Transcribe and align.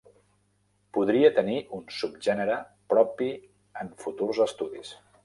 Podria 0.97 1.29
tenir 1.35 1.57
un 1.79 1.83
subgènere 1.97 2.55
propi 2.95 3.29
en 3.83 3.93
futurs 4.05 4.41
estudis. 4.49 4.97